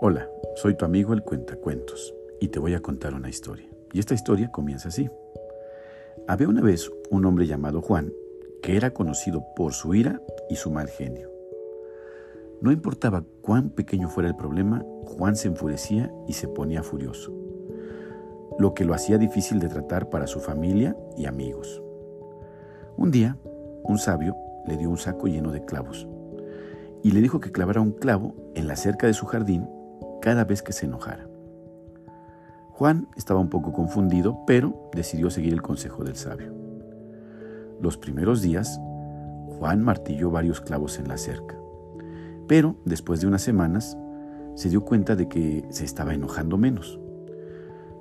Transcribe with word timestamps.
Hola, 0.00 0.28
soy 0.56 0.74
tu 0.74 0.84
amigo 0.84 1.12
el 1.14 1.22
Cuentacuentos 1.22 2.14
y 2.40 2.48
te 2.48 2.58
voy 2.58 2.74
a 2.74 2.80
contar 2.80 3.14
una 3.14 3.28
historia. 3.28 3.68
Y 3.92 4.00
esta 4.00 4.12
historia 4.12 4.50
comienza 4.50 4.88
así. 4.88 5.08
Había 6.26 6.48
una 6.48 6.62
vez 6.62 6.90
un 7.10 7.24
hombre 7.24 7.46
llamado 7.46 7.80
Juan 7.80 8.12
que 8.60 8.76
era 8.76 8.92
conocido 8.92 9.44
por 9.54 9.72
su 9.72 9.94
ira 9.94 10.20
y 10.50 10.56
su 10.56 10.72
mal 10.72 10.88
genio. 10.88 11.30
No 12.60 12.72
importaba 12.72 13.24
cuán 13.40 13.70
pequeño 13.70 14.08
fuera 14.08 14.28
el 14.28 14.34
problema, 14.34 14.84
Juan 15.04 15.36
se 15.36 15.48
enfurecía 15.48 16.12
y 16.26 16.32
se 16.32 16.48
ponía 16.48 16.82
furioso, 16.82 17.32
lo 18.58 18.74
que 18.74 18.84
lo 18.84 18.94
hacía 18.94 19.16
difícil 19.16 19.60
de 19.60 19.68
tratar 19.68 20.10
para 20.10 20.26
su 20.26 20.40
familia 20.40 20.96
y 21.16 21.26
amigos. 21.26 21.82
Un 22.96 23.12
día, 23.12 23.38
un 23.84 23.98
sabio 23.98 24.34
le 24.66 24.76
dio 24.76 24.90
un 24.90 24.98
saco 24.98 25.28
lleno 25.28 25.52
de 25.52 25.64
clavos 25.64 26.08
y 27.04 27.12
le 27.12 27.20
dijo 27.20 27.38
que 27.38 27.52
clavara 27.52 27.80
un 27.80 27.92
clavo 27.92 28.34
en 28.54 28.66
la 28.66 28.76
cerca 28.76 29.06
de 29.06 29.14
su 29.14 29.26
jardín 29.26 29.68
cada 30.24 30.44
vez 30.44 30.62
que 30.62 30.72
se 30.72 30.86
enojara. 30.86 31.28
Juan 32.70 33.08
estaba 33.14 33.40
un 33.40 33.50
poco 33.50 33.74
confundido, 33.74 34.38
pero 34.46 34.88
decidió 34.94 35.28
seguir 35.28 35.52
el 35.52 35.60
consejo 35.60 36.02
del 36.02 36.16
sabio. 36.16 36.50
Los 37.78 37.98
primeros 37.98 38.40
días, 38.40 38.80
Juan 39.58 39.82
martilló 39.82 40.30
varios 40.30 40.62
clavos 40.62 40.98
en 40.98 41.08
la 41.08 41.18
cerca, 41.18 41.58
pero 42.48 42.76
después 42.86 43.20
de 43.20 43.26
unas 43.26 43.42
semanas 43.42 43.98
se 44.54 44.70
dio 44.70 44.82
cuenta 44.82 45.14
de 45.14 45.28
que 45.28 45.66
se 45.68 45.84
estaba 45.84 46.14
enojando 46.14 46.56
menos. 46.56 46.98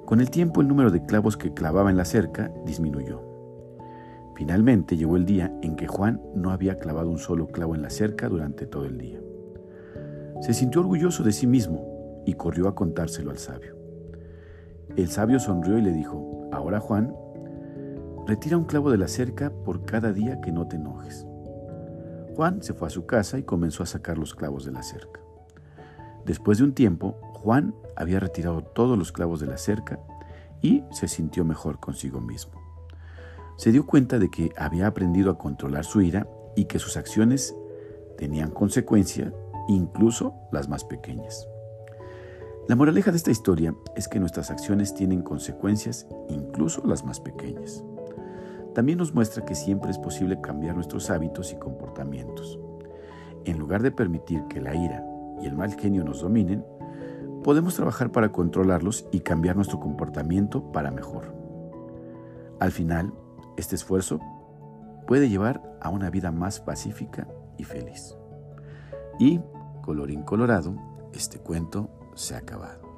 Con 0.05 0.21
el 0.21 0.29
tiempo 0.29 0.61
el 0.61 0.69
número 0.69 0.91
de 0.91 1.05
clavos 1.05 1.35
que 1.35 1.53
clavaba 1.53 1.89
en 1.89 1.97
la 1.97 2.05
cerca 2.05 2.53
disminuyó. 2.65 3.21
Finalmente 4.33 4.95
llegó 4.95 5.17
el 5.17 5.25
día 5.25 5.53
en 5.61 5.75
que 5.75 5.87
Juan 5.87 6.21
no 6.33 6.51
había 6.51 6.79
clavado 6.79 7.09
un 7.09 7.19
solo 7.19 7.47
clavo 7.47 7.75
en 7.75 7.81
la 7.81 7.89
cerca 7.89 8.29
durante 8.29 8.65
todo 8.65 8.85
el 8.85 8.97
día. 8.97 9.19
Se 10.39 10.53
sintió 10.53 10.79
orgulloso 10.79 11.21
de 11.23 11.33
sí 11.33 11.47
mismo 11.47 11.92
y 12.25 12.33
corrió 12.33 12.67
a 12.67 12.75
contárselo 12.75 13.31
al 13.31 13.37
sabio. 13.37 13.75
El 14.95 15.09
sabio 15.09 15.39
sonrió 15.39 15.77
y 15.77 15.81
le 15.81 15.91
dijo, 15.91 16.49
ahora 16.51 16.79
Juan, 16.79 17.15
retira 18.27 18.57
un 18.57 18.65
clavo 18.65 18.91
de 18.91 18.97
la 18.97 19.07
cerca 19.07 19.51
por 19.51 19.85
cada 19.85 20.11
día 20.13 20.39
que 20.41 20.51
no 20.51 20.67
te 20.67 20.75
enojes. 20.75 21.25
Juan 22.35 22.63
se 22.63 22.73
fue 22.73 22.87
a 22.87 22.91
su 22.91 23.05
casa 23.05 23.37
y 23.37 23.43
comenzó 23.43 23.83
a 23.83 23.87
sacar 23.87 24.17
los 24.17 24.33
clavos 24.33 24.65
de 24.65 24.71
la 24.71 24.83
cerca. 24.83 25.19
Después 26.25 26.57
de 26.57 26.63
un 26.63 26.73
tiempo, 26.73 27.17
Juan 27.33 27.75
había 27.95 28.19
retirado 28.19 28.63
todos 28.63 28.97
los 28.97 29.11
clavos 29.11 29.39
de 29.39 29.47
la 29.47 29.57
cerca 29.57 29.99
y 30.61 30.83
se 30.91 31.07
sintió 31.07 31.43
mejor 31.43 31.79
consigo 31.79 32.21
mismo. 32.21 32.53
Se 33.57 33.71
dio 33.71 33.85
cuenta 33.85 34.17
de 34.17 34.29
que 34.29 34.51
había 34.57 34.87
aprendido 34.87 35.29
a 35.29 35.37
controlar 35.37 35.85
su 35.85 36.01
ira 36.01 36.27
y 36.55 36.65
que 36.65 36.79
sus 36.79 36.97
acciones 36.97 37.55
tenían 38.17 38.51
consecuencias, 38.51 39.33
incluso 39.67 40.33
las 40.51 40.69
más 40.69 40.83
pequeñas. 40.83 41.47
La 42.65 42.77
moraleja 42.77 43.11
de 43.11 43.17
esta 43.17 43.29
historia 43.29 43.75
es 43.93 44.07
que 44.07 44.21
nuestras 44.21 44.49
acciones 44.49 44.93
tienen 44.93 45.21
consecuencias, 45.21 46.07
incluso 46.29 46.81
las 46.85 47.03
más 47.03 47.19
pequeñas. 47.19 47.83
También 48.73 48.99
nos 48.99 49.13
muestra 49.13 49.43
que 49.43 49.53
siempre 49.53 49.91
es 49.91 49.97
posible 49.97 50.39
cambiar 50.39 50.75
nuestros 50.75 51.09
hábitos 51.09 51.51
y 51.51 51.57
comportamientos. 51.57 52.57
En 53.43 53.59
lugar 53.59 53.83
de 53.83 53.91
permitir 53.91 54.45
que 54.47 54.61
la 54.61 54.73
ira 54.75 55.05
y 55.41 55.45
el 55.45 55.55
mal 55.55 55.73
genio 55.73 56.05
nos 56.05 56.21
dominen, 56.21 56.65
podemos 57.43 57.75
trabajar 57.75 58.13
para 58.13 58.31
controlarlos 58.31 59.07
y 59.11 59.19
cambiar 59.19 59.57
nuestro 59.57 59.81
comportamiento 59.81 60.71
para 60.71 60.89
mejor. 60.89 61.35
Al 62.61 62.71
final, 62.71 63.13
este 63.57 63.75
esfuerzo 63.75 64.21
puede 65.05 65.27
llevar 65.27 65.61
a 65.81 65.89
una 65.89 66.09
vida 66.09 66.31
más 66.31 66.61
pacífica 66.61 67.27
y 67.57 67.65
feliz. 67.65 68.15
Y, 69.19 69.41
colorín 69.81 70.23
colorado, 70.23 70.77
este 71.11 71.39
cuento 71.39 71.89
se 72.15 72.35
ha 72.35 72.39
acabado. 72.39 72.92